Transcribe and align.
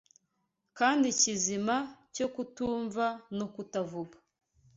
kandi 0.77 1.07
kizima 1.19 1.75
cyo 2.15 2.27
kutumva 2.33 3.05
no 3.37 3.45
kutavuga 3.53 4.15